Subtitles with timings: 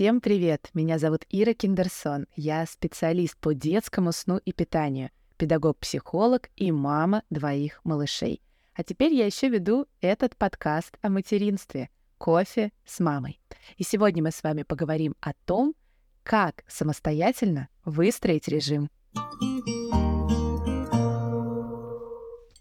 [0.00, 0.70] Всем привет!
[0.72, 2.26] Меня зовут Ира Киндерсон.
[2.34, 8.40] Я специалист по детскому сну и питанию, педагог-психолог и мама двоих малышей.
[8.72, 13.42] А теперь я еще веду этот подкаст о материнстве «Кофе с мамой».
[13.76, 15.74] И сегодня мы с вами поговорим о том,
[16.22, 18.88] как самостоятельно выстроить режим.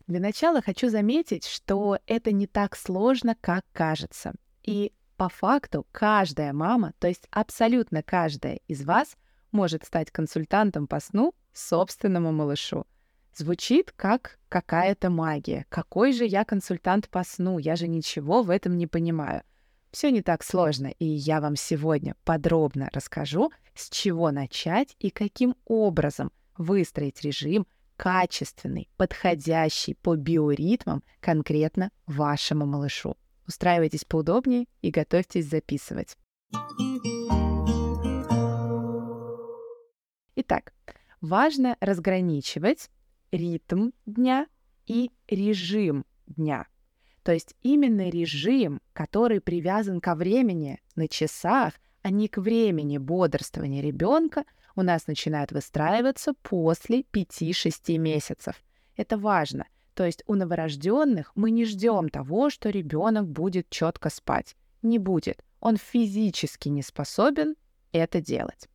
[0.08, 4.34] Для начала хочу заметить, что это не так сложно, как кажется.
[4.62, 9.18] И по факту каждая мама, то есть абсолютно каждая из вас,
[9.52, 12.86] может стать консультантом по сну собственному малышу.
[13.36, 15.66] Звучит как какая-то магия.
[15.68, 17.58] Какой же я консультант по сну?
[17.58, 19.44] Я же ничего в этом не понимаю.
[19.92, 25.56] Все не так сложно, и я вам сегодня подробно расскажу, с чего начать и каким
[25.66, 27.68] образом выстроить режим
[27.98, 33.18] качественный, подходящий по биоритмам конкретно вашему малышу.
[33.50, 36.16] Устраивайтесь поудобнее и готовьтесь записывать.
[40.36, 40.72] Итак,
[41.20, 42.92] важно разграничивать
[43.32, 44.46] ритм дня
[44.86, 46.68] и режим дня.
[47.24, 53.82] То есть именно режим, который привязан ко времени на часах, а не к времени бодрствования
[53.82, 58.64] ребенка, у нас начинает выстраиваться после 5-6 месяцев.
[58.96, 59.66] Это важно–
[60.00, 64.56] то есть у новорожденных мы не ждем того, что ребенок будет четко спать.
[64.82, 65.44] Не будет.
[65.60, 67.58] Он физически не способен
[67.92, 68.70] это делать.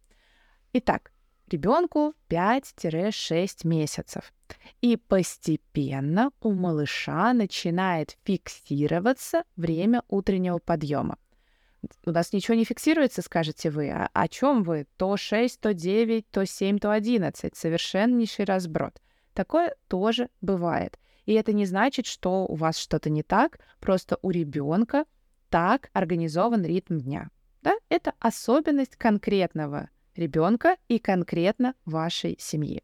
[0.74, 1.12] Итак,
[1.50, 4.34] ребенку 5-6 месяцев.
[4.82, 11.16] И постепенно у малыша начинает фиксироваться время утреннего подъема.
[12.04, 13.88] У нас ничего не фиксируется, скажете вы.
[13.88, 14.86] А о чем вы?
[14.98, 17.56] То 6, то 9, то 7, то 11.
[17.56, 19.00] Совершеннейший разброд.
[19.32, 20.98] Такое тоже бывает.
[21.26, 25.04] И это не значит, что у вас что-то не так, просто у ребенка
[25.48, 27.30] так организован ритм дня.
[27.62, 27.74] Да?
[27.88, 32.82] Это особенность конкретного ребенка и конкретно вашей семьи.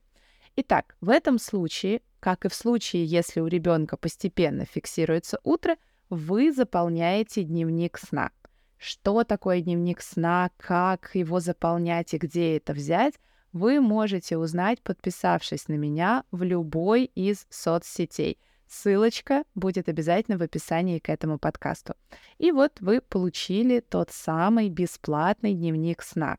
[0.57, 5.77] Итак, в этом случае, как и в случае, если у ребенка постепенно фиксируется утро,
[6.09, 8.31] вы заполняете дневник сна.
[8.79, 13.15] Что такое дневник сна, как его заполнять и где это взять,
[13.53, 18.39] вы можете узнать, подписавшись на меня в любой из соцсетей.
[18.69, 21.95] Ссылочка будет обязательно в описании к этому подкасту.
[22.39, 26.39] И вот вы получили тот самый бесплатный дневник сна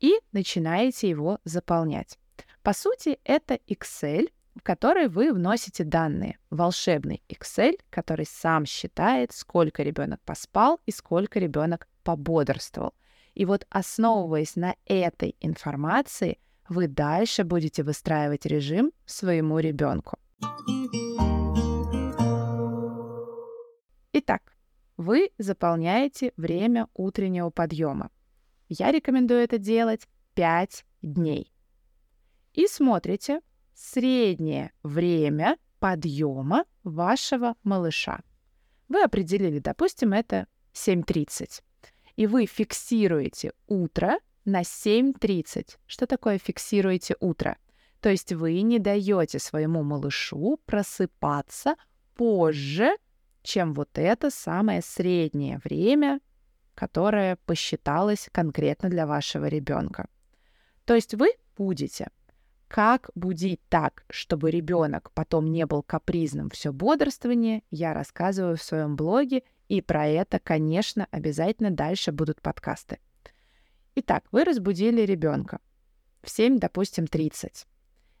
[0.00, 2.18] и начинаете его заполнять.
[2.62, 6.38] По сути, это Excel, в который вы вносите данные.
[6.48, 12.94] Волшебный Excel, который сам считает, сколько ребенок поспал и сколько ребенок пободрствовал.
[13.34, 20.18] И вот основываясь на этой информации, вы дальше будете выстраивать режим своему ребенку.
[24.12, 24.56] Итак,
[24.96, 28.10] вы заполняете время утреннего подъема.
[28.68, 31.52] Я рекомендую это делать 5 дней.
[32.54, 33.40] И смотрите
[33.74, 38.20] среднее время подъема вашего малыша.
[38.88, 41.62] Вы определили, допустим, это 7.30.
[42.16, 45.76] И вы фиксируете утро на 7.30.
[45.86, 47.58] Что такое фиксируете утро?
[48.00, 51.74] То есть вы не даете своему малышу просыпаться
[52.14, 52.96] позже,
[53.42, 56.20] чем вот это самое среднее время,
[56.74, 60.08] которое посчиталось конкретно для вашего ребенка.
[60.84, 62.08] То есть вы будете
[62.68, 68.96] как будить так, чтобы ребенок потом не был капризным все бодрствование, я рассказываю в своем
[68.96, 72.98] блоге, и про это, конечно, обязательно дальше будут подкасты.
[73.98, 75.58] Итак, вы разбудили ребенка
[76.22, 77.66] в 7, допустим, 30.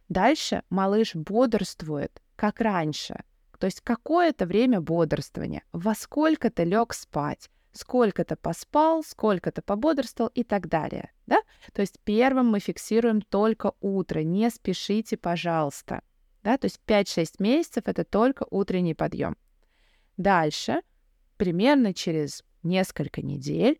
[0.08, 3.22] Дальше малыш бодрствует, как раньше.
[3.58, 5.62] То есть какое-то время бодрствования.
[5.72, 11.12] Во сколько-то лег спать, сколько-то поспал, сколько-то пободрствовал и так далее.
[11.26, 11.40] Да?
[11.74, 14.20] То есть первым мы фиксируем только утро.
[14.20, 16.00] Не спешите, пожалуйста.
[16.42, 16.56] Да?
[16.56, 19.36] То есть 5-6 месяцев это только утренний подъем.
[20.16, 20.80] Дальше,
[21.36, 23.78] примерно через несколько недель,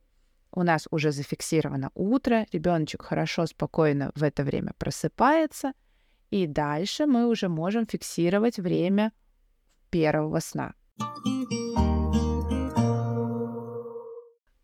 [0.57, 5.73] у нас уже зафиксировано утро, ребеночек хорошо, спокойно в это время просыпается,
[6.31, 9.13] и дальше мы уже можем фиксировать время
[9.91, 10.75] первого сна.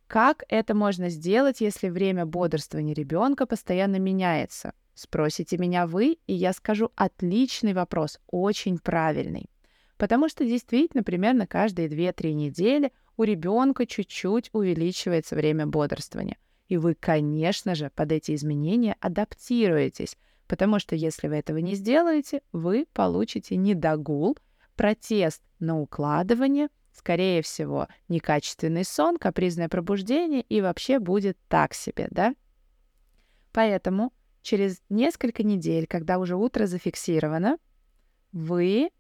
[0.06, 4.72] Как это можно сделать, если время бодрствования ребенка постоянно меняется?
[4.94, 9.50] Спросите меня вы, и я скажу отличный вопрос, очень правильный.
[9.98, 16.36] Потому что действительно примерно каждые 2-3 недели у ребенка чуть-чуть увеличивается время бодрствования.
[16.66, 20.16] И вы, конечно же, под эти изменения адаптируетесь,
[20.48, 24.36] потому что если вы этого не сделаете, вы получите недогул,
[24.74, 32.34] протест на укладывание скорее всего, некачественный сон, капризное пробуждение и вообще будет так себе, да?
[33.52, 37.56] Поэтому через несколько недель, когда уже утро зафиксировано,
[38.32, 38.90] вы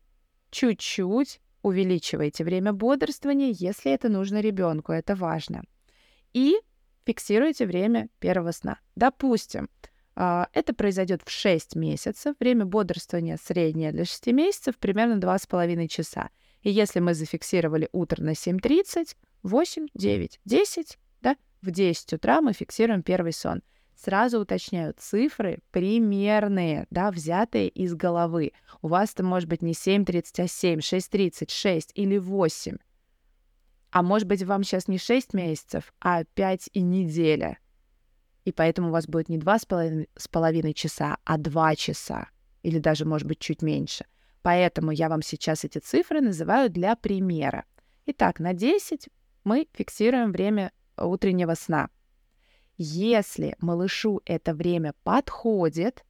[0.50, 5.62] чуть-чуть увеличиваете время бодрствования, если это нужно ребенку, это важно.
[6.32, 6.56] И
[7.04, 8.78] фиксируете время первого сна.
[8.96, 9.68] Допустим,
[10.14, 12.34] а, это произойдет в 6 месяцев.
[12.38, 16.30] Время бодрствования среднее для 6 месяцев примерно 2,5 часа.
[16.62, 22.52] И если мы зафиксировали утро на 7.30, 8, 9, 10, да, в 10 утра мы
[22.52, 23.62] фиксируем первый сон.
[24.02, 28.50] Сразу уточняю, цифры примерные, да, взятые из головы.
[28.80, 32.78] У вас это может быть не 7.30, а 7, 6.30, 6 или 8.
[33.92, 37.58] А может быть, вам сейчас не 6 месяцев, а 5 и неделя.
[38.44, 42.26] И поэтому у вас будет не 2,5 часа, а 2 часа.
[42.64, 44.04] Или даже, может быть, чуть меньше.
[44.42, 47.66] Поэтому я вам сейчас эти цифры называю для примера.
[48.06, 49.08] Итак, на 10
[49.44, 51.88] мы фиксируем время утреннего сна.
[52.76, 56.04] Если малышу это время подходит,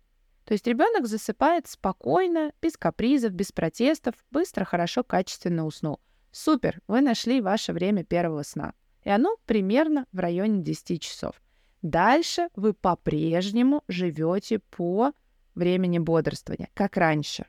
[0.44, 6.00] то есть ребенок засыпает спокойно, без капризов, без протестов, быстро, хорошо, качественно уснул.
[6.30, 8.74] Супер, вы нашли ваше время первого сна.
[9.04, 11.42] И оно примерно в районе 10 часов.
[11.82, 15.12] Дальше вы по-прежнему живете по
[15.54, 17.46] времени бодрствования, как раньше.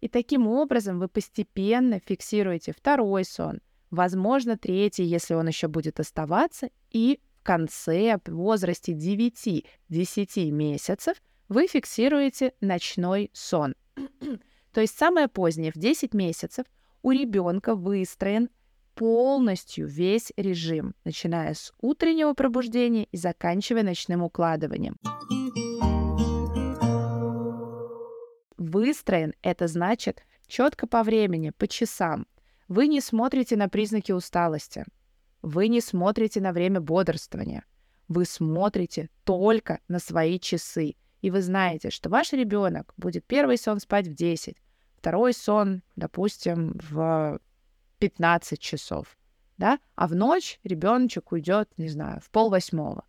[0.00, 3.60] И таким образом вы постепенно фиксируете второй сон,
[3.90, 11.16] возможно, третий, если он еще будет оставаться, и в конце, в возрасте 9-10 месяцев,
[11.48, 13.74] вы фиксируете ночной сон.
[14.72, 16.66] То есть самое позднее, в 10 месяцев,
[17.02, 18.50] у ребенка выстроен
[18.94, 24.96] полностью весь режим, начиная с утреннего пробуждения и заканчивая ночным укладыванием.
[28.58, 32.26] Выстроен— это значит четко по времени, по часам.
[32.68, 34.84] Вы не смотрите на признаки усталости.
[35.42, 37.64] Вы не смотрите на время бодрствования.
[38.08, 40.96] Вы смотрите только на свои часы.
[41.20, 44.56] И вы знаете, что ваш ребенок будет первый сон спать в 10,
[44.96, 47.40] второй сон, допустим, в
[47.98, 49.18] 15 часов,
[49.58, 53.04] да, а в ночь ребеночек уйдет, не знаю, в пол восьмого.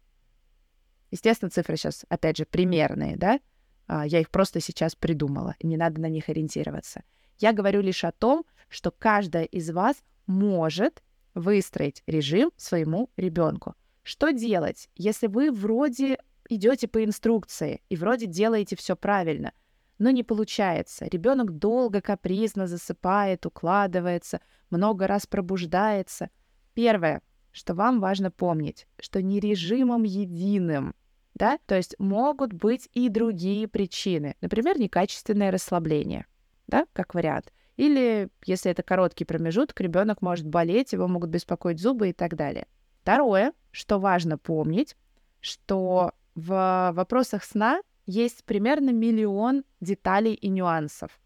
[1.10, 3.40] Естественно, цифры сейчас, опять же, примерные, да,
[3.88, 7.04] а, я их просто сейчас придумала, и не надо на них ориентироваться.
[7.40, 11.02] Я говорю лишь о том, что каждая из вас может
[11.34, 13.76] выстроить режим своему ребенку.
[14.04, 16.18] Что делать, если вы вроде
[16.50, 19.54] идете по инструкции и вроде делаете все правильно,
[20.00, 21.06] но не получается.
[21.06, 26.30] Ребенок долго капризно засыпает, укладывается, много раз пробуждается.
[26.74, 30.96] Первое, что вам важно помнить, что не режимом единым
[31.34, 31.58] да?
[31.66, 36.26] То есть могут быть и другие причины, например, некачественное расслабление,
[36.68, 37.52] да, как вариант.
[37.78, 42.68] Или, если это короткий промежуток, ребенок может болеть, его могут беспокоить зубы и так далее.
[43.02, 44.96] Второе, что важно помнить,
[45.40, 51.20] что в вопросах сна есть примерно миллион деталей и нюансов.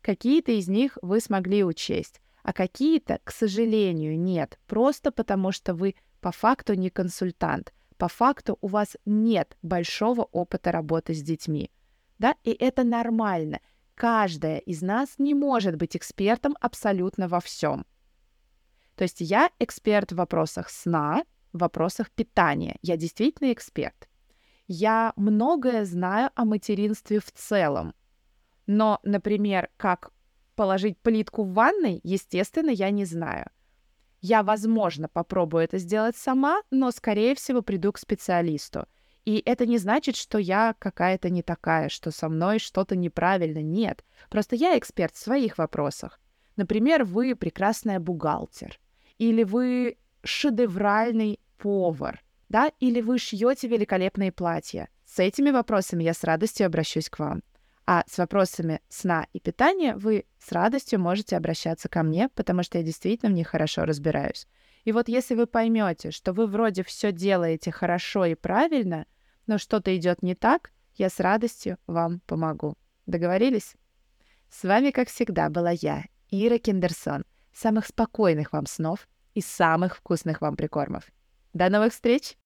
[0.00, 5.96] Какие-то из них вы смогли учесть, а какие-то, к сожалению, нет, просто потому что вы
[6.20, 11.70] по факту не консультант по факту у вас нет большого опыта работы с детьми.
[12.18, 12.36] Да?
[12.44, 13.60] И это нормально.
[13.98, 17.84] Каждая из нас не может быть экспертом абсолютно во всем.
[18.94, 22.78] То есть я эксперт в вопросах сна, в вопросах питания.
[22.80, 24.08] Я действительно эксперт.
[24.68, 27.92] Я многое знаю о материнстве в целом.
[28.68, 30.12] Но, например, как
[30.54, 33.50] положить плитку в ванной, естественно, я не знаю.
[34.20, 38.86] Я, возможно, попробую это сделать сама, но, скорее всего, приду к специалисту.
[39.28, 43.58] И это не значит, что я какая-то не такая, что со мной что-то неправильно.
[43.58, 44.02] Нет.
[44.30, 46.18] Просто я эксперт в своих вопросах.
[46.56, 48.80] Например, вы прекрасная бухгалтер.
[49.18, 52.24] Или вы шедевральный повар.
[52.48, 52.72] Да?
[52.80, 54.88] Или вы шьете великолепные платья.
[55.04, 57.42] С этими вопросами я с радостью обращусь к вам.
[57.84, 62.78] А с вопросами сна и питания вы с радостью можете обращаться ко мне, потому что
[62.78, 64.46] я действительно в них хорошо разбираюсь.
[64.84, 69.04] И вот если вы поймете, что вы вроде все делаете хорошо и правильно,
[69.48, 72.76] но что-то идет не так, я с радостью вам помогу.
[73.06, 73.74] Договорились?
[74.50, 77.24] С вами, как всегда, была я, Ира Киндерсон.
[77.52, 81.04] Самых спокойных вам снов и самых вкусных вам прикормов.
[81.52, 82.36] До новых встреч!